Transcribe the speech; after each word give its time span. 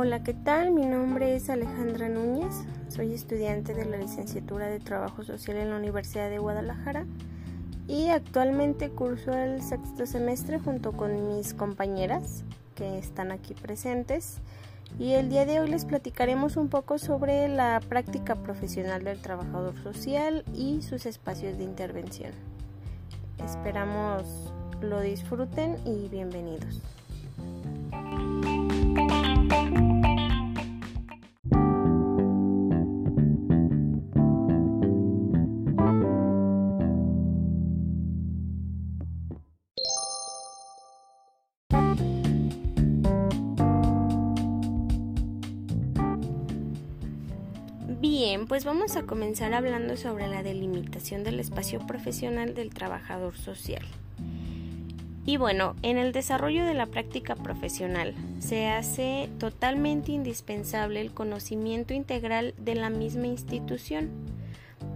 Hola, 0.00 0.22
¿qué 0.22 0.32
tal? 0.32 0.70
Mi 0.70 0.86
nombre 0.86 1.34
es 1.34 1.50
Alejandra 1.50 2.08
Núñez, 2.08 2.54
soy 2.88 3.14
estudiante 3.14 3.74
de 3.74 3.84
la 3.84 3.96
licenciatura 3.96 4.68
de 4.68 4.78
Trabajo 4.78 5.24
Social 5.24 5.56
en 5.56 5.70
la 5.70 5.76
Universidad 5.76 6.30
de 6.30 6.38
Guadalajara 6.38 7.04
y 7.88 8.06
actualmente 8.10 8.90
curso 8.90 9.32
el 9.32 9.60
sexto 9.60 10.06
semestre 10.06 10.60
junto 10.60 10.92
con 10.92 11.26
mis 11.26 11.52
compañeras 11.52 12.44
que 12.76 12.96
están 12.96 13.32
aquí 13.32 13.54
presentes 13.54 14.38
y 15.00 15.14
el 15.14 15.30
día 15.30 15.44
de 15.46 15.58
hoy 15.58 15.68
les 15.68 15.84
platicaremos 15.84 16.56
un 16.56 16.68
poco 16.68 16.98
sobre 16.98 17.48
la 17.48 17.80
práctica 17.88 18.36
profesional 18.36 19.02
del 19.02 19.20
trabajador 19.20 19.74
social 19.82 20.44
y 20.54 20.80
sus 20.82 21.06
espacios 21.06 21.58
de 21.58 21.64
intervención. 21.64 22.30
Esperamos 23.44 24.52
lo 24.80 25.00
disfruten 25.00 25.76
y 25.84 26.08
bienvenidos. 26.08 26.82
Bien, 48.10 48.46
pues 48.46 48.64
vamos 48.64 48.96
a 48.96 49.02
comenzar 49.02 49.52
hablando 49.52 49.94
sobre 49.98 50.28
la 50.28 50.42
delimitación 50.42 51.24
del 51.24 51.38
espacio 51.40 51.86
profesional 51.86 52.54
del 52.54 52.70
trabajador 52.70 53.36
social. 53.36 53.82
Y 55.26 55.36
bueno, 55.36 55.76
en 55.82 55.98
el 55.98 56.12
desarrollo 56.12 56.64
de 56.64 56.72
la 56.72 56.86
práctica 56.86 57.36
profesional 57.36 58.14
se 58.38 58.66
hace 58.66 59.28
totalmente 59.38 60.12
indispensable 60.12 61.02
el 61.02 61.12
conocimiento 61.12 61.92
integral 61.92 62.54
de 62.56 62.76
la 62.76 62.88
misma 62.88 63.26
institución, 63.26 64.08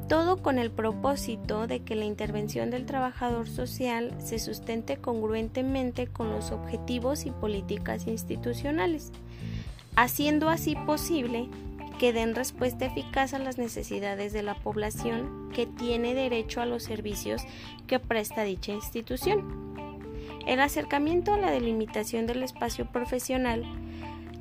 todo 0.09 0.39
con 0.39 0.59
el 0.59 0.71
propósito 0.71 1.67
de 1.67 1.81
que 1.81 1.97
la 1.97 2.07
intervención 2.07 2.71
del 2.71 2.87
trabajador 2.87 3.47
social 3.47 4.15
se 4.25 4.39
sustente 4.39 4.97
congruentemente 4.97 6.07
con 6.07 6.31
los 6.31 6.51
objetivos 6.51 7.27
y 7.27 7.31
políticas 7.31 8.07
institucionales, 8.07 9.13
haciendo 9.97 10.49
así 10.49 10.77
posible 10.87 11.51
que 11.93 12.13
den 12.13 12.35
respuesta 12.35 12.87
eficaz 12.87 13.35
a 13.35 13.39
las 13.39 13.59
necesidades 13.59 14.33
de 14.33 14.43
la 14.43 14.55
población 14.55 15.51
que 15.55 15.67
tiene 15.67 16.15
derecho 16.15 16.61
a 16.61 16.67
los 16.67 16.83
servicios 16.83 17.43
que 17.87 17.99
presta 17.99 18.43
dicha 18.43 18.73
institución. 18.73 19.73
El 20.47 20.61
acercamiento 20.61 21.33
a 21.33 21.39
la 21.39 21.51
delimitación 21.51 22.27
del 22.27 22.43
espacio 22.43 22.87
profesional 22.91 23.65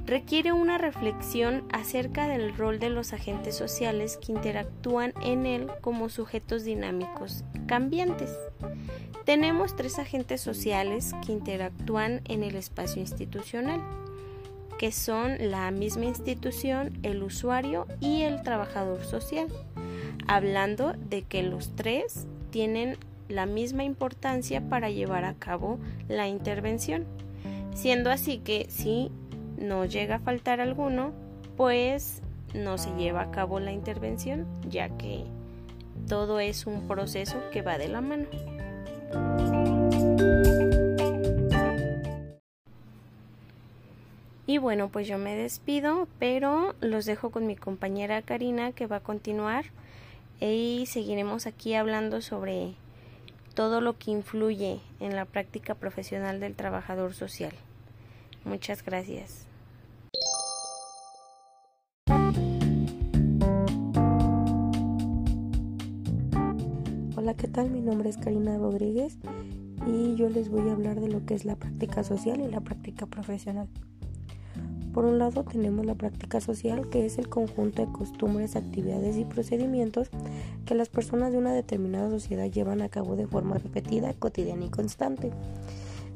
requiere 0.06 0.52
una 0.52 0.78
reflexión 0.78 1.64
acerca 1.72 2.28
del 2.28 2.56
rol 2.58 2.80
de 2.80 2.90
los 2.90 3.14
agentes 3.14 3.56
sociales 3.56 4.18
que 4.18 4.32
interactúan 4.32 5.14
en 5.22 5.46
él 5.46 5.68
como 5.82 6.10
sujetos 6.10 6.64
dinámicos 6.64 7.44
cambiantes. 7.68 8.36
Tenemos 9.26 9.76
tres 9.76 10.00
agentes 10.00 10.42
sociales 10.42 11.14
que 11.26 11.32
interactúan 11.32 12.22
en 12.26 12.44
el 12.44 12.56
espacio 12.56 13.02
institucional 13.02 13.82
que 14.82 14.92
son 14.92 15.38
la 15.52 15.70
misma 15.70 16.06
institución, 16.06 16.98
el 17.04 17.22
usuario 17.22 17.86
y 18.00 18.24
el 18.24 18.42
trabajador 18.42 19.04
social, 19.04 19.46
hablando 20.26 20.94
de 20.94 21.22
que 21.22 21.44
los 21.44 21.76
tres 21.76 22.26
tienen 22.50 22.98
la 23.30 23.46
misma 23.46 23.84
importancia 23.84 24.60
para 24.70 24.90
llevar 24.90 25.24
a 25.24 25.36
cabo 25.36 25.78
la 26.08 26.28
intervención, 26.28 27.06
siendo 27.76 28.10
así 28.10 28.40
que 28.40 28.66
si 28.72 29.12
no 29.56 29.86
llega 29.86 30.16
a 30.16 30.20
faltar 30.20 30.60
alguno, 30.60 31.12
pues 31.58 32.24
no 32.56 32.80
se 32.80 32.90
lleva 32.96 33.22
a 33.22 33.30
cabo 33.30 33.60
la 33.60 33.74
intervención, 33.74 34.48
ya 34.68 34.90
que 34.98 35.26
todo 36.08 36.40
es 36.40 36.66
un 36.66 36.88
proceso 36.88 37.38
que 37.52 37.62
va 37.62 37.78
de 37.78 37.88
la 37.88 38.02
mano. 38.02 38.26
Y 44.52 44.58
bueno, 44.58 44.90
pues 44.90 45.08
yo 45.08 45.18
me 45.18 45.34
despido, 45.38 46.10
pero 46.20 46.76
los 46.82 47.06
dejo 47.06 47.30
con 47.30 47.48
mi 47.48 47.56
compañera 47.56 48.22
Karina 48.22 48.74
que 48.74 48.86
va 48.86 48.98
a 48.98 49.00
continuar 49.00 49.64
y 50.42 50.84
seguiremos 50.88 51.48
aquí 51.48 51.74
hablando 51.74 52.20
sobre 52.20 52.74
todo 53.54 53.80
lo 53.80 53.98
que 53.98 54.12
influye 54.12 54.82
en 55.00 55.16
la 55.16 55.24
práctica 55.24 55.74
profesional 55.74 56.42
del 56.42 56.56
trabajador 56.56 57.14
social. 57.14 57.54
Muchas 58.44 58.84
gracias. 58.84 59.48
Hola, 67.16 67.36
¿qué 67.38 67.48
tal? 67.48 67.70
Mi 67.70 67.80
nombre 67.80 68.10
es 68.10 68.18
Karina 68.18 68.58
Rodríguez 68.58 69.18
y 69.88 70.16
yo 70.16 70.28
les 70.28 70.50
voy 70.50 70.68
a 70.68 70.74
hablar 70.74 71.00
de 71.00 71.08
lo 71.08 71.26
que 71.26 71.36
es 71.36 71.46
la 71.46 71.56
práctica 71.56 72.04
social 72.04 72.42
y 72.42 72.50
la 72.50 72.60
práctica 72.60 73.06
profesional. 73.06 73.70
Por 74.94 75.06
un 75.06 75.20
lado 75.20 75.44
tenemos 75.44 75.86
la 75.86 75.96
práctica 75.96 76.42
social, 76.42 76.90
que 76.90 77.06
es 77.06 77.18
el 77.18 77.30
conjunto 77.30 77.86
de 77.86 77.92
costumbres, 77.92 78.56
actividades 78.56 79.18
y 79.18 79.26
procedimientos 79.26 80.10
que 80.66 80.76
las 80.76 80.90
personas 80.90 81.32
de 81.32 81.38
una 81.38 81.54
determinada 81.54 82.10
sociedad 82.10 82.52
llevan 82.52 82.82
a 82.82 82.90
cabo 82.90 83.16
de 83.16 83.28
forma 83.28 83.58
repetida, 83.58 84.14
cotidiana 84.14 84.66
y 84.66 84.70
constante. 84.70 85.32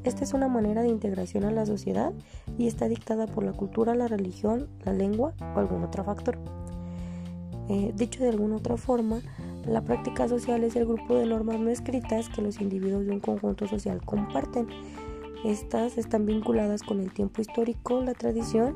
Esta 0.04 0.24
es 0.24 0.34
una 0.34 0.48
manera 0.48 0.82
de 0.82 0.88
integración 0.88 1.44
a 1.44 1.50
la 1.50 1.66
sociedad 1.66 2.12
y 2.58 2.66
está 2.66 2.86
dictada 2.86 3.26
por 3.26 3.44
la 3.44 3.52
cultura, 3.52 3.94
la 3.94 4.08
religión, 4.08 4.68
la 4.84 4.92
lengua 4.92 5.32
o 5.40 5.58
algún 5.58 5.82
otro 5.82 6.04
factor. 6.04 6.38
Eh, 7.68 7.92
dicho 7.96 8.22
de 8.22 8.28
alguna 8.28 8.56
otra 8.56 8.76
forma, 8.76 9.20
la 9.66 9.80
práctica 9.80 10.28
social 10.28 10.62
es 10.62 10.76
el 10.76 10.86
grupo 10.86 11.16
de 11.16 11.26
normas 11.26 11.58
no 11.58 11.70
escritas 11.70 12.28
que 12.28 12.40
los 12.40 12.60
individuos 12.60 13.04
de 13.06 13.12
un 13.12 13.20
conjunto 13.20 13.66
social 13.66 14.00
comparten 14.04 14.68
estas 15.50 15.96
están 15.98 16.26
vinculadas 16.26 16.82
con 16.82 17.00
el 17.00 17.12
tiempo 17.12 17.40
histórico, 17.40 18.00
la 18.00 18.14
tradición 18.14 18.74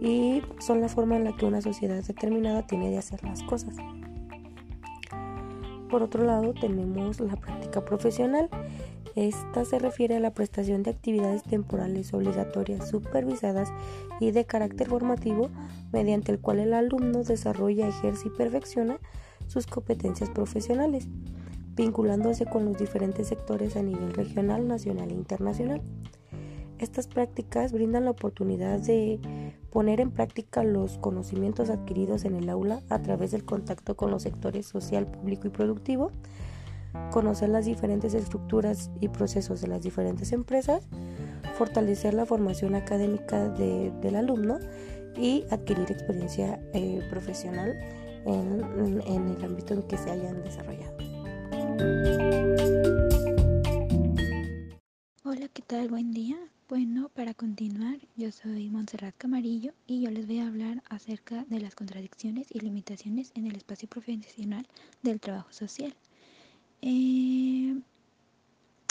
y 0.00 0.42
son 0.58 0.80
la 0.80 0.88
forma 0.88 1.16
en 1.16 1.24
la 1.24 1.36
que 1.36 1.46
una 1.46 1.62
sociedad 1.62 2.02
determinada 2.02 2.66
tiene 2.66 2.90
de 2.90 2.98
hacer 2.98 3.22
las 3.24 3.42
cosas. 3.42 3.74
Por 5.88 6.02
otro 6.02 6.24
lado, 6.24 6.52
tenemos 6.54 7.20
la 7.20 7.36
práctica 7.36 7.84
profesional. 7.84 8.50
Esta 9.14 9.64
se 9.64 9.78
refiere 9.78 10.16
a 10.16 10.20
la 10.20 10.34
prestación 10.34 10.82
de 10.82 10.90
actividades 10.90 11.44
temporales 11.44 12.12
obligatorias 12.12 12.88
supervisadas 12.90 13.72
y 14.18 14.32
de 14.32 14.44
carácter 14.44 14.88
formativo 14.88 15.50
mediante 15.92 16.32
el 16.32 16.40
cual 16.40 16.58
el 16.58 16.74
alumno 16.74 17.22
desarrolla, 17.22 17.86
ejerce 17.86 18.28
y 18.28 18.36
perfecciona 18.36 18.98
sus 19.46 19.66
competencias 19.66 20.30
profesionales 20.30 21.06
vinculándose 21.74 22.46
con 22.46 22.64
los 22.64 22.78
diferentes 22.78 23.28
sectores 23.28 23.76
a 23.76 23.82
nivel 23.82 24.12
regional, 24.12 24.66
nacional 24.68 25.10
e 25.10 25.14
internacional. 25.14 25.82
Estas 26.78 27.06
prácticas 27.06 27.72
brindan 27.72 28.04
la 28.04 28.10
oportunidad 28.10 28.80
de 28.80 29.20
poner 29.70 30.00
en 30.00 30.10
práctica 30.10 30.64
los 30.64 30.98
conocimientos 30.98 31.70
adquiridos 31.70 32.24
en 32.24 32.34
el 32.34 32.48
aula 32.48 32.82
a 32.90 33.00
través 33.00 33.30
del 33.30 33.44
contacto 33.44 33.96
con 33.96 34.10
los 34.10 34.22
sectores 34.22 34.66
social, 34.66 35.06
público 35.06 35.46
y 35.46 35.50
productivo, 35.50 36.10
conocer 37.10 37.48
las 37.48 37.64
diferentes 37.64 38.14
estructuras 38.14 38.90
y 39.00 39.08
procesos 39.08 39.60
de 39.60 39.68
las 39.68 39.82
diferentes 39.82 40.32
empresas, 40.32 40.88
fortalecer 41.56 42.14
la 42.14 42.26
formación 42.26 42.74
académica 42.74 43.48
del 43.48 44.16
alumno 44.16 44.58
y 45.16 45.44
adquirir 45.50 45.90
experiencia 45.90 46.60
eh, 46.72 47.00
profesional 47.08 47.78
en 48.26 49.28
el 49.28 49.44
ámbito 49.44 49.74
en 49.74 49.82
que 49.84 49.96
se 49.96 50.10
hayan 50.10 50.42
desarrollado. 50.42 51.13
Hola, 55.24 55.48
¿qué 55.52 55.62
tal? 55.66 55.88
Buen 55.88 56.12
día. 56.12 56.38
Bueno, 56.68 57.10
para 57.14 57.34
continuar, 57.34 57.98
yo 58.16 58.30
soy 58.30 58.70
Montserrat 58.70 59.14
Camarillo 59.18 59.72
y 59.86 60.02
yo 60.02 60.10
les 60.10 60.26
voy 60.26 60.38
a 60.38 60.46
hablar 60.46 60.82
acerca 60.88 61.44
de 61.48 61.60
las 61.60 61.74
contradicciones 61.74 62.46
y 62.50 62.60
limitaciones 62.60 63.32
en 63.34 63.46
el 63.46 63.56
espacio 63.56 63.88
profesional 63.88 64.66
del 65.02 65.20
trabajo 65.20 65.52
social. 65.52 65.94
Eh, 66.82 67.76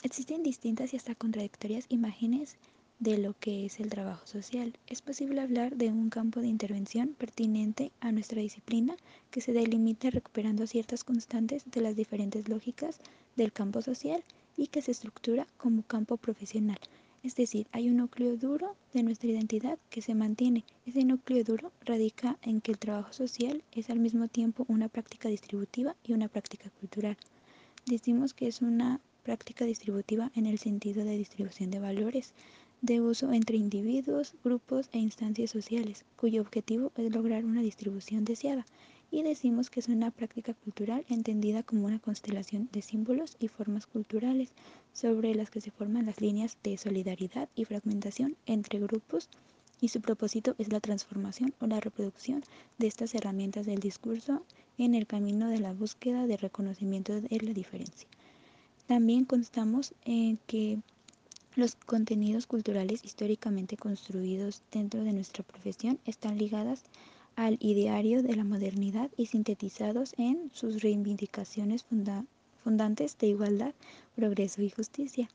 existen 0.03 0.44
distintas 0.44 0.94
y 0.94 0.97
hasta 0.97 1.15
contradictorias 1.15 1.86
imágenes 1.89 2.57
de 3.03 3.17
lo 3.17 3.38
que 3.38 3.65
es 3.65 3.81
el 3.81 3.89
trabajo 3.89 4.25
social. 4.25 4.77
Es 4.88 5.01
posible 5.01 5.41
hablar 5.41 5.75
de 5.75 5.89
un 5.89 6.09
campo 6.09 6.39
de 6.39 6.47
intervención 6.47 7.09
pertinente 7.09 7.91
a 8.00 8.13
nuestra 8.13 8.39
disciplina 8.39 8.95
que 9.29 9.41
se 9.41 9.51
delimite 9.51 10.09
recuperando 10.09 10.65
ciertas 10.67 11.03
constantes 11.03 11.63
de 11.69 11.81
las 11.81 11.97
diferentes 11.97 12.47
lógicas 12.47 13.01
del 13.35 13.51
campo 13.51 13.81
social 13.81 14.23
y 14.55 14.67
que 14.67 14.81
se 14.81 14.91
estructura 14.91 15.45
como 15.57 15.83
campo 15.83 16.15
profesional. 16.15 16.79
Es 17.23 17.35
decir, 17.35 17.67
hay 17.73 17.89
un 17.89 17.97
núcleo 17.97 18.38
duro 18.38 18.77
de 18.94 19.03
nuestra 19.03 19.29
identidad 19.29 19.77
que 19.89 20.01
se 20.01 20.15
mantiene. 20.15 20.63
Ese 20.85 21.03
núcleo 21.03 21.44
duro 21.44 21.73
radica 21.81 22.38
en 22.41 22.61
que 22.61 22.71
el 22.71 22.77
trabajo 22.77 23.11
social 23.11 23.63
es 23.73 23.89
al 23.89 24.00
mismo 24.00 24.29
tiempo 24.29 24.65
una 24.69 24.88
práctica 24.88 25.27
distributiva 25.27 25.97
y 26.05 26.13
una 26.13 26.29
práctica 26.29 26.69
cultural. 26.79 27.17
Decimos 27.85 28.33
que 28.33 28.47
es 28.47 28.61
una 28.61 29.01
práctica 29.23 29.65
distributiva 29.65 30.31
en 30.35 30.45
el 30.45 30.59
sentido 30.59 31.03
de 31.05 31.17
distribución 31.17 31.69
de 31.71 31.79
valores, 31.79 32.33
de 32.83 33.00
uso 33.00 33.31
entre 33.31 33.56
individuos, 33.56 34.33
grupos 34.44 34.89
e 34.91 35.00
instancias 35.00 35.51
sociales, 35.51 36.03
cuyo 36.18 36.41
objetivo 36.41 36.91
es 36.97 37.15
lograr 37.15 37.45
una 37.45 37.62
distribución 37.62 38.25
deseada, 38.25 38.65
y 39.09 39.24
decimos 39.24 39.69
que 39.69 39.80
es 39.80 39.88
una 39.88 40.12
práctica 40.12 40.53
cultural 40.53 41.06
entendida 41.07 41.63
como 41.63 41.85
una 41.85 42.00
constelación 42.00 42.68
de 42.74 42.81
símbolos 42.81 43.38
y 43.39 43.47
formas 43.47 43.85
culturales 43.85 44.50
sobre 44.91 45.33
las 45.33 45.50
que 45.50 45.62
se 45.62 45.71
forman 45.71 46.07
las 46.07 46.19
líneas 46.19 46.57
de 46.62 46.77
solidaridad 46.77 47.47
y 47.56 47.63
fragmentación 47.63 48.35
entre 48.47 48.80
grupos 48.80 49.29
y 49.79 49.88
su 49.88 50.01
propósito 50.01 50.53
es 50.57 50.69
la 50.69 50.81
transformación 50.81 51.53
o 51.62 51.68
la 51.68 51.79
reproducción 51.79 52.44
de 52.79 52.88
estas 52.88 53.15
herramientas 53.15 53.65
del 53.65 53.79
discurso 53.79 54.44
en 54.77 54.94
el 54.94 55.07
camino 55.07 55.47
de 55.47 55.59
la 55.59 55.71
búsqueda 55.71 56.27
de 56.27 56.36
reconocimiento 56.36 57.13
de 57.13 57.39
la 57.41 57.53
diferencia. 57.53 58.09
También 58.88 59.24
constamos 59.24 59.94
en 60.03 60.38
que 60.47 60.79
los 61.55 61.75
contenidos 61.75 62.47
culturales 62.47 63.05
históricamente 63.05 63.77
construidos 63.77 64.63
dentro 64.71 65.03
de 65.03 65.13
nuestra 65.13 65.44
profesión 65.44 66.00
están 66.05 66.38
ligadas 66.38 66.83
al 67.35 67.57
ideario 67.59 68.23
de 68.23 68.35
la 68.35 68.44
modernidad 68.44 69.09
y 69.17 69.27
sintetizados 69.27 70.13
en 70.17 70.50
sus 70.53 70.81
reivindicaciones 70.81 71.85
fundantes 72.63 73.17
de 73.17 73.27
igualdad, 73.27 73.73
progreso 74.15 74.61
y 74.61 74.69
justicia. 74.69 75.29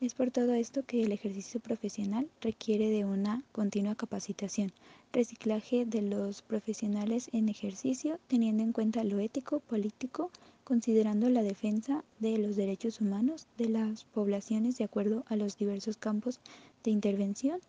Es 0.00 0.12
por 0.14 0.30
todo 0.30 0.52
esto 0.52 0.82
que 0.84 1.02
el 1.02 1.12
ejercicio 1.12 1.60
profesional 1.60 2.28
requiere 2.40 2.90
de 2.90 3.04
una 3.04 3.42
continua 3.52 3.94
capacitación, 3.94 4.72
reciclaje 5.12 5.86
de 5.86 6.02
los 6.02 6.42
profesionales 6.42 7.30
en 7.32 7.48
ejercicio, 7.48 8.18
teniendo 8.26 8.62
en 8.62 8.72
cuenta 8.72 9.04
lo 9.04 9.18
ético, 9.18 9.60
político, 9.60 10.30
considerando 10.64 11.28
la 11.28 11.42
defensa 11.42 12.04
de 12.18 12.38
los 12.38 12.56
derechos 12.56 13.00
humanos 13.00 13.46
de 13.56 13.68
las 13.68 14.04
poblaciones 14.04 14.78
de 14.78 14.84
acuerdo 14.84 15.24
a 15.28 15.36
los 15.36 15.56
diversos 15.56 15.96
campos 15.96 16.40
de 16.82 16.90
intervención, 16.90 17.60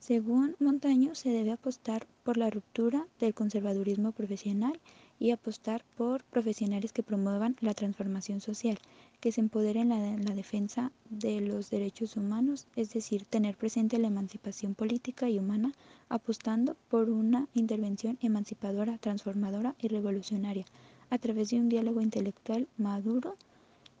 según 0.00 0.56
Montaño, 0.58 1.14
se 1.14 1.28
debe 1.28 1.52
apostar 1.52 2.06
por 2.22 2.38
la 2.38 2.48
ruptura 2.48 3.06
del 3.20 3.34
conservadurismo 3.34 4.12
profesional 4.12 4.80
y 5.18 5.30
apostar 5.30 5.84
por 5.94 6.24
profesionales 6.24 6.94
que 6.94 7.02
promuevan 7.02 7.54
la 7.60 7.74
transformación 7.74 8.40
social, 8.40 8.78
que 9.20 9.30
se 9.30 9.42
empoderen 9.42 9.92
en 9.92 10.24
la, 10.24 10.34
defensa 10.34 10.90
de 11.10 11.42
los 11.42 11.68
derechos 11.68 12.16
humanos, 12.16 12.66
es 12.76 12.94
decir, 12.94 13.26
tener 13.26 13.58
presente 13.58 13.98
la 13.98 14.06
emancipación 14.06 14.74
política 14.74 15.28
y 15.28 15.38
humana, 15.38 15.72
apostando 16.08 16.74
por 16.88 17.10
una 17.10 17.46
intervención 17.52 18.16
emancipadora, 18.22 18.96
transformadora 18.96 19.74
y 19.78 19.88
revolucionaria, 19.88 20.64
a 21.10 21.18
través 21.18 21.50
de 21.50 21.56
un 21.56 21.68
diálogo 21.68 22.00
intelectual 22.00 22.68
maduro, 22.78 23.36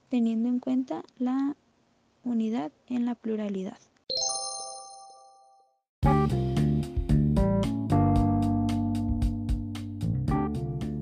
teniendo 0.08 0.48
en 0.48 0.60
cuenta 0.60 1.02
la 1.18 1.56
unidad 2.24 2.70
en 2.86 3.04
la 3.04 3.14
pluralidad. 3.16 3.78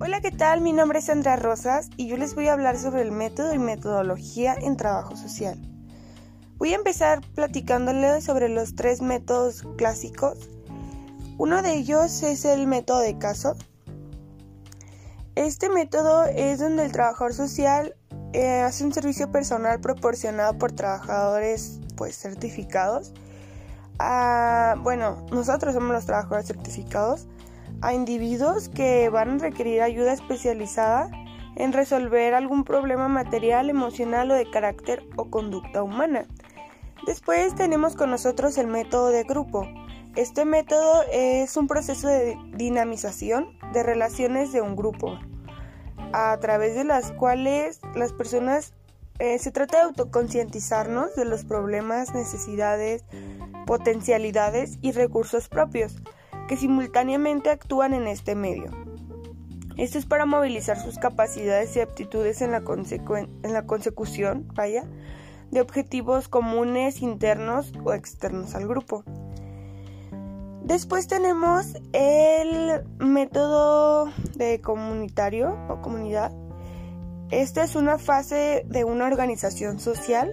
Hola, 0.00 0.20
¿qué 0.22 0.30
tal? 0.30 0.62
Mi 0.62 0.72
nombre 0.72 1.00
es 1.00 1.10
Andrea 1.10 1.36
Rosas 1.36 1.90
y 1.98 2.08
yo 2.08 2.16
les 2.16 2.34
voy 2.34 2.48
a 2.48 2.54
hablar 2.54 2.78
sobre 2.78 3.02
el 3.02 3.12
método 3.12 3.52
y 3.54 3.58
metodología 3.58 4.54
en 4.54 4.76
trabajo 4.76 5.16
social. 5.16 5.60
Voy 6.56 6.72
a 6.72 6.76
empezar 6.76 7.20
platicándoles 7.34 8.24
sobre 8.24 8.48
los 8.48 8.74
tres 8.74 9.02
métodos 9.02 9.62
clásicos. 9.76 10.48
Uno 11.36 11.62
de 11.62 11.74
ellos 11.76 12.22
es 12.22 12.44
el 12.44 12.66
método 12.66 13.00
de 13.00 13.18
caso. 13.18 13.54
Este 15.38 15.68
método 15.68 16.24
es 16.24 16.58
donde 16.58 16.84
el 16.84 16.90
trabajador 16.90 17.32
social 17.32 17.94
eh, 18.32 18.60
hace 18.62 18.84
un 18.84 18.92
servicio 18.92 19.30
personal 19.30 19.78
proporcionado 19.78 20.58
por 20.58 20.72
trabajadores 20.72 21.78
pues 21.96 22.18
certificados. 22.18 23.12
Ah, 24.00 24.74
bueno, 24.82 25.24
nosotros 25.30 25.74
somos 25.74 25.92
los 25.92 26.06
trabajadores 26.06 26.48
certificados 26.48 27.28
a 27.82 27.94
individuos 27.94 28.68
que 28.68 29.10
van 29.10 29.36
a 29.36 29.38
requerir 29.38 29.80
ayuda 29.80 30.12
especializada 30.12 31.08
en 31.54 31.72
resolver 31.72 32.34
algún 32.34 32.64
problema 32.64 33.06
material, 33.06 33.70
emocional 33.70 34.32
o 34.32 34.34
de 34.34 34.50
carácter 34.50 35.04
o 35.14 35.30
conducta 35.30 35.84
humana. 35.84 36.26
Después 37.06 37.54
tenemos 37.54 37.94
con 37.94 38.10
nosotros 38.10 38.58
el 38.58 38.66
método 38.66 39.10
de 39.10 39.22
grupo. 39.22 39.68
Este 40.16 40.44
método 40.44 41.04
es 41.12 41.56
un 41.56 41.68
proceso 41.68 42.08
de 42.08 42.36
dinamización 42.54 43.56
de 43.72 43.84
relaciones 43.84 44.50
de 44.52 44.62
un 44.62 44.74
grupo, 44.74 45.16
a 46.12 46.36
través 46.40 46.74
de 46.74 46.84
las 46.84 47.12
cuales 47.12 47.80
las 47.94 48.12
personas 48.12 48.72
eh, 49.18 49.38
se 49.38 49.50
trata 49.50 49.78
de 49.78 49.84
autoconcientizarnos 49.84 51.16
de 51.16 51.24
los 51.24 51.44
problemas, 51.44 52.14
necesidades, 52.14 53.04
potencialidades 53.66 54.78
y 54.80 54.92
recursos 54.92 55.48
propios 55.48 55.96
que 56.46 56.56
simultáneamente 56.56 57.50
actúan 57.50 57.94
en 57.94 58.06
este 58.06 58.34
medio. 58.34 58.70
Esto 59.76 59.98
es 59.98 60.06
para 60.06 60.26
movilizar 60.26 60.80
sus 60.80 60.98
capacidades 60.98 61.76
y 61.76 61.80
aptitudes 61.80 62.42
en 62.42 62.50
la, 62.50 62.62
consecución 63.66 64.48
de 65.50 65.60
objetivos 65.60 66.28
comunes 66.28 67.00
internos 67.00 67.72
o 67.84 67.92
externos 67.92 68.56
al 68.56 68.66
grupo. 68.66 69.04
Después 70.68 71.08
tenemos 71.08 71.78
el 71.94 72.82
método 72.98 74.12
de 74.36 74.60
comunitario 74.60 75.56
o 75.70 75.80
comunidad. 75.80 76.30
Esta 77.30 77.64
es 77.64 77.74
una 77.74 77.96
fase 77.96 78.66
de 78.66 78.84
una 78.84 79.06
organización 79.06 79.80
social 79.80 80.30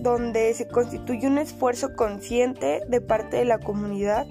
donde 0.00 0.54
se 0.54 0.68
constituye 0.68 1.26
un 1.26 1.38
esfuerzo 1.38 1.96
consciente 1.96 2.82
de 2.86 3.00
parte 3.00 3.38
de 3.38 3.46
la 3.46 3.58
comunidad 3.58 4.28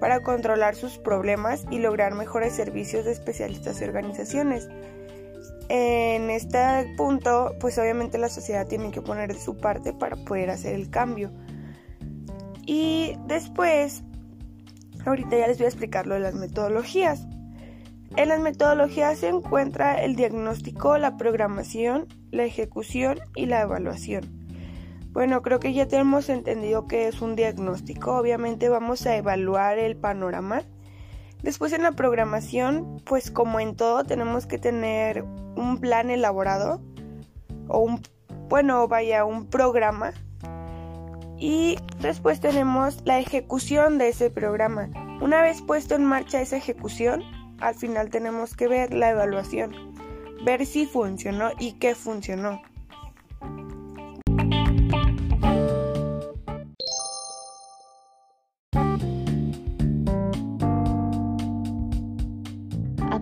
para 0.00 0.20
controlar 0.20 0.74
sus 0.74 0.98
problemas 0.98 1.64
y 1.70 1.78
lograr 1.78 2.12
mejores 2.12 2.52
servicios 2.52 3.06
de 3.06 3.12
especialistas 3.12 3.80
y 3.80 3.84
organizaciones. 3.84 4.68
En 5.70 6.28
este 6.28 6.94
punto, 6.98 7.54
pues 7.58 7.78
obviamente 7.78 8.18
la 8.18 8.28
sociedad 8.28 8.66
tiene 8.66 8.90
que 8.90 9.00
poner 9.00 9.32
de 9.32 9.40
su 9.40 9.56
parte 9.56 9.94
para 9.94 10.16
poder 10.16 10.50
hacer 10.50 10.74
el 10.74 10.90
cambio. 10.90 11.32
Y 12.66 13.16
después, 13.26 14.02
ahorita 15.08 15.38
ya 15.38 15.46
les 15.46 15.58
voy 15.58 15.66
a 15.66 15.68
explicar 15.68 16.06
lo 16.06 16.14
de 16.14 16.20
las 16.20 16.34
metodologías. 16.34 17.26
En 18.16 18.28
las 18.28 18.40
metodologías 18.40 19.18
se 19.18 19.28
encuentra 19.28 20.02
el 20.02 20.16
diagnóstico, 20.16 20.96
la 20.98 21.16
programación, 21.16 22.06
la 22.30 22.44
ejecución 22.44 23.18
y 23.34 23.46
la 23.46 23.62
evaluación. 23.62 24.38
Bueno, 25.12 25.42
creo 25.42 25.60
que 25.60 25.72
ya 25.72 25.88
tenemos 25.88 26.28
entendido 26.28 26.86
que 26.86 27.08
es 27.08 27.20
un 27.20 27.36
diagnóstico. 27.36 28.16
Obviamente 28.16 28.68
vamos 28.68 29.06
a 29.06 29.16
evaluar 29.16 29.78
el 29.78 29.96
panorama. 29.96 30.62
Después 31.42 31.72
en 31.72 31.82
la 31.82 31.92
programación, 31.92 33.00
pues 33.04 33.30
como 33.30 33.60
en 33.60 33.76
todo, 33.76 34.04
tenemos 34.04 34.46
que 34.46 34.58
tener 34.58 35.22
un 35.22 35.78
plan 35.80 36.10
elaborado 36.10 36.80
o 37.68 37.78
un, 37.80 38.00
bueno, 38.48 38.88
vaya, 38.88 39.24
un 39.24 39.46
programa. 39.46 40.12
Y 41.38 41.78
después 42.00 42.40
tenemos 42.40 42.98
la 43.04 43.18
ejecución 43.18 43.98
de 43.98 44.08
ese 44.08 44.30
programa. 44.30 44.88
Una 45.20 45.40
vez 45.42 45.62
puesto 45.62 45.94
en 45.94 46.04
marcha 46.04 46.40
esa 46.40 46.56
ejecución, 46.56 47.22
al 47.60 47.74
final 47.74 48.10
tenemos 48.10 48.54
que 48.54 48.68
ver 48.68 48.92
la 48.92 49.10
evaluación, 49.10 49.74
ver 50.44 50.66
si 50.66 50.86
funcionó 50.86 51.50
y 51.58 51.72
qué 51.74 51.94
funcionó. 51.94 52.60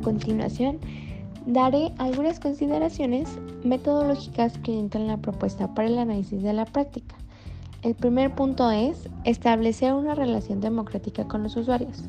continuación, 0.06 0.78
daré 1.46 1.92
algunas 1.99 2.38
consideraciones 2.38 3.28
metodológicas 3.64 4.56
que 4.58 4.78
entran 4.78 5.02
en 5.02 5.08
la 5.08 5.16
propuesta 5.16 5.75
para 5.75 5.88
el 5.88 5.99
análisis 5.99 6.44
de 6.44 6.52
la 6.52 6.64
práctica. 6.64 7.16
El 7.87 7.95
primer 7.95 8.35
punto 8.35 8.69
es 8.73 9.09
establecer 9.23 9.95
una 9.95 10.16
relación 10.16 10.61
democrática 10.61 11.28
con 11.28 11.45
los 11.45 11.57
usuarios. 11.57 12.02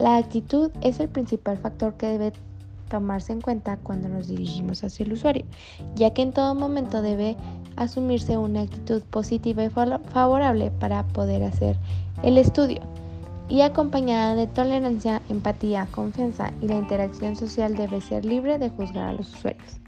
La 0.00 0.16
actitud 0.16 0.70
es 0.80 0.98
el 0.98 1.10
principal 1.10 1.58
factor 1.58 1.92
que 1.92 2.06
debe 2.06 2.32
tomarse 2.88 3.34
en 3.34 3.42
cuenta 3.42 3.76
cuando 3.76 4.08
nos 4.08 4.28
dirigimos 4.28 4.82
hacia 4.82 5.04
el 5.04 5.12
usuario, 5.12 5.44
ya 5.94 6.14
que 6.14 6.22
en 6.22 6.32
todo 6.32 6.54
momento 6.54 7.02
debe 7.02 7.36
asumirse 7.76 8.38
una 8.38 8.62
actitud 8.62 9.02
positiva 9.02 9.62
y 9.62 9.68
favorable 9.68 10.70
para 10.70 11.06
poder 11.08 11.42
hacer 11.42 11.76
el 12.22 12.38
estudio 12.38 12.80
y 13.50 13.60
acompañada 13.60 14.34
de 14.34 14.46
tolerancia, 14.46 15.20
empatía, 15.28 15.86
confianza 15.90 16.50
y 16.62 16.68
la 16.68 16.76
interacción 16.76 17.36
social 17.36 17.76
debe 17.76 18.00
ser 18.00 18.24
libre 18.24 18.58
de 18.58 18.70
juzgar 18.70 19.10
a 19.10 19.12
los 19.12 19.34
usuarios. 19.34 19.80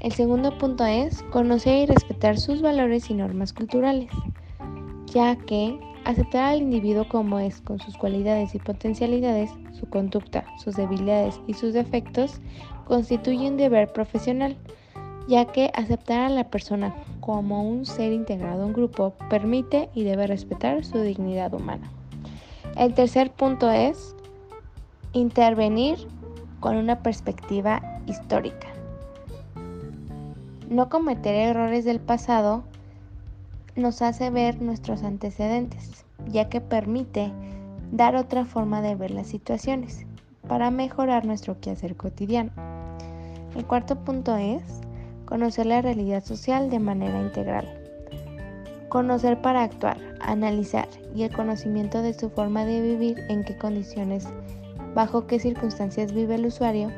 El 0.00 0.12
segundo 0.12 0.56
punto 0.56 0.86
es 0.86 1.24
conocer 1.24 1.82
y 1.82 1.86
respetar 1.86 2.38
sus 2.38 2.62
valores 2.62 3.10
y 3.10 3.14
normas 3.14 3.52
culturales, 3.52 4.08
ya 5.18 5.34
que 5.34 5.80
aceptar 6.04 6.44
al 6.44 6.62
individuo 6.62 7.08
como 7.08 7.40
es, 7.40 7.60
con 7.60 7.80
sus 7.80 7.96
cualidades 7.96 8.54
y 8.54 8.60
potencialidades, 8.60 9.50
su 9.72 9.88
conducta, 9.88 10.44
sus 10.62 10.76
debilidades 10.76 11.40
y 11.48 11.54
sus 11.54 11.74
defectos, 11.74 12.40
constituye 12.86 13.50
un 13.50 13.56
deber 13.56 13.92
profesional. 13.92 14.56
ya 15.26 15.44
que 15.44 15.70
aceptar 15.74 16.20
a 16.20 16.28
la 16.30 16.44
persona 16.44 16.94
como 17.20 17.62
un 17.62 17.84
ser 17.84 18.14
integrado 18.14 18.62
a 18.62 18.66
un 18.66 18.72
grupo 18.72 19.12
permite 19.28 19.90
y 19.92 20.04
debe 20.04 20.26
respetar 20.26 20.86
su 20.86 21.02
dignidad 21.02 21.52
humana. 21.52 21.90
El 22.78 22.94
tercer 22.94 23.30
punto 23.30 23.70
es 23.70 24.14
intervenir 25.12 25.98
con 26.60 26.76
una 26.76 27.02
perspectiva 27.02 27.82
histórica. 28.06 28.68
No 30.70 30.88
cometer 30.88 31.34
errores 31.34 31.84
del 31.84 32.00
pasado 32.00 32.64
nos 33.78 34.02
hace 34.02 34.30
ver 34.30 34.60
nuestros 34.60 35.02
antecedentes, 35.02 36.04
ya 36.28 36.48
que 36.48 36.60
permite 36.60 37.32
dar 37.92 38.16
otra 38.16 38.44
forma 38.44 38.82
de 38.82 38.94
ver 38.94 39.10
las 39.10 39.28
situaciones 39.28 40.06
para 40.46 40.70
mejorar 40.70 41.24
nuestro 41.24 41.60
quehacer 41.60 41.96
cotidiano. 41.96 42.50
El 43.54 43.64
cuarto 43.66 43.96
punto 44.04 44.36
es 44.36 44.62
conocer 45.24 45.66
la 45.66 45.82
realidad 45.82 46.24
social 46.24 46.70
de 46.70 46.78
manera 46.78 47.20
integral. 47.20 47.66
Conocer 48.88 49.40
para 49.42 49.62
actuar, 49.62 49.98
analizar 50.20 50.88
y 51.14 51.22
el 51.22 51.32
conocimiento 51.32 52.02
de 52.02 52.14
su 52.14 52.30
forma 52.30 52.64
de 52.64 52.80
vivir, 52.80 53.18
en 53.28 53.44
qué 53.44 53.56
condiciones, 53.56 54.26
bajo 54.94 55.26
qué 55.26 55.38
circunstancias 55.38 56.12
vive 56.12 56.36
el 56.36 56.46
usuario, 56.46 56.90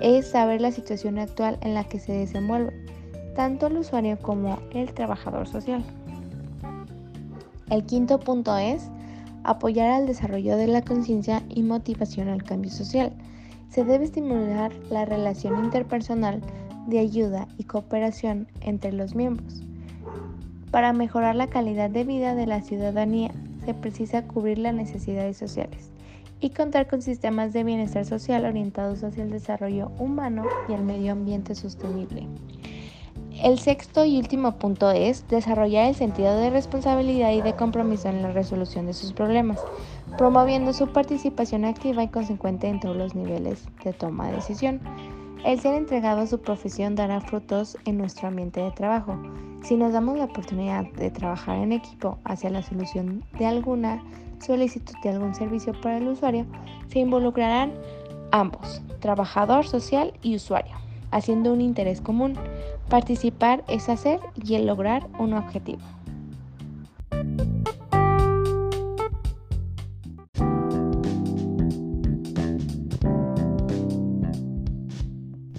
es 0.00 0.28
saber 0.28 0.60
la 0.60 0.70
situación 0.70 1.18
actual 1.18 1.58
en 1.60 1.74
la 1.74 1.84
que 1.84 1.98
se 1.98 2.12
desenvuelve, 2.12 2.72
tanto 3.34 3.66
el 3.66 3.78
usuario 3.78 4.18
como 4.18 4.58
el 4.72 4.92
trabajador 4.94 5.48
social. 5.48 5.84
El 7.72 7.86
quinto 7.86 8.20
punto 8.20 8.54
es 8.58 8.90
apoyar 9.44 9.88
al 9.88 10.06
desarrollo 10.06 10.58
de 10.58 10.66
la 10.66 10.82
conciencia 10.82 11.42
y 11.48 11.62
motivación 11.62 12.28
al 12.28 12.42
cambio 12.42 12.70
social. 12.70 13.14
Se 13.70 13.82
debe 13.82 14.04
estimular 14.04 14.70
la 14.90 15.06
relación 15.06 15.64
interpersonal 15.64 16.42
de 16.86 16.98
ayuda 16.98 17.48
y 17.56 17.64
cooperación 17.64 18.46
entre 18.60 18.92
los 18.92 19.14
miembros. 19.14 19.62
Para 20.70 20.92
mejorar 20.92 21.34
la 21.34 21.46
calidad 21.46 21.88
de 21.88 22.04
vida 22.04 22.34
de 22.34 22.46
la 22.46 22.60
ciudadanía 22.60 23.32
se 23.64 23.72
precisa 23.72 24.26
cubrir 24.26 24.58
las 24.58 24.74
necesidades 24.74 25.38
sociales 25.38 25.92
y 26.40 26.50
contar 26.50 26.88
con 26.88 27.00
sistemas 27.00 27.54
de 27.54 27.64
bienestar 27.64 28.04
social 28.04 28.44
orientados 28.44 29.02
hacia 29.02 29.24
el 29.24 29.30
desarrollo 29.30 29.92
humano 29.98 30.44
y 30.68 30.74
el 30.74 30.82
medio 30.82 31.12
ambiente 31.12 31.54
sostenible. 31.54 32.28
El 33.42 33.58
sexto 33.58 34.04
y 34.04 34.18
último 34.18 34.52
punto 34.52 34.92
es 34.92 35.26
desarrollar 35.26 35.88
el 35.88 35.96
sentido 35.96 36.38
de 36.38 36.50
responsabilidad 36.50 37.32
y 37.32 37.42
de 37.42 37.56
compromiso 37.56 38.08
en 38.08 38.22
la 38.22 38.30
resolución 38.30 38.86
de 38.86 38.92
sus 38.92 39.12
problemas, 39.12 39.58
promoviendo 40.16 40.72
su 40.72 40.86
participación 40.86 41.64
activa 41.64 42.04
y 42.04 42.08
consecuente 42.08 42.68
en 42.68 42.78
todos 42.78 42.96
los 42.96 43.16
niveles 43.16 43.66
de 43.82 43.92
toma 43.94 44.28
de 44.28 44.36
decisión. 44.36 44.80
El 45.44 45.58
ser 45.58 45.74
entregado 45.74 46.20
a 46.20 46.26
su 46.28 46.40
profesión 46.40 46.94
dará 46.94 47.20
frutos 47.20 47.76
en 47.84 47.98
nuestro 47.98 48.28
ambiente 48.28 48.60
de 48.60 48.70
trabajo. 48.70 49.20
Si 49.64 49.74
nos 49.74 49.92
damos 49.92 50.18
la 50.18 50.26
oportunidad 50.26 50.84
de 50.92 51.10
trabajar 51.10 51.56
en 51.58 51.72
equipo 51.72 52.18
hacia 52.22 52.48
la 52.48 52.62
solución 52.62 53.24
de 53.40 53.46
alguna 53.46 54.04
solicitud 54.38 54.94
de 55.02 55.08
algún 55.08 55.34
servicio 55.34 55.72
para 55.80 55.98
el 55.98 56.06
usuario, 56.06 56.46
se 56.86 57.00
involucrarán 57.00 57.72
ambos, 58.30 58.82
trabajador 59.00 59.66
social 59.66 60.12
y 60.22 60.36
usuario, 60.36 60.76
haciendo 61.10 61.52
un 61.52 61.60
interés 61.60 62.00
común. 62.00 62.38
Participar 62.88 63.64
es 63.68 63.88
hacer 63.88 64.20
y 64.44 64.54
el 64.54 64.66
lograr 64.66 65.08
un 65.18 65.34
objetivo. 65.34 65.82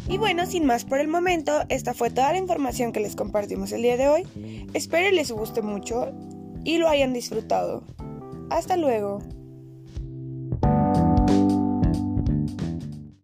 Y 0.08 0.18
bueno, 0.20 0.46
sin 0.46 0.66
más 0.66 0.86
por 0.86 1.00
el 1.00 1.08
momento, 1.08 1.64
esta 1.70 1.94
fue 1.94 2.12
toda 2.12 2.32
la 2.34 2.38
información 2.38 2.92
que 2.92 3.00
les 3.00 3.16
compartimos 3.16 3.72
el 3.72 3.82
día 3.82 3.98
de 3.98 4.08
hoy. 4.08 4.70
Espero 4.74 5.10
les 5.12 5.32
guste 5.32 5.64
mucho 5.64 6.12
y 6.64 6.78
lo 6.78 6.88
hayan 6.88 7.14
disfrutado. 7.14 7.84
Hasta 8.52 8.78
luego. 8.78 9.20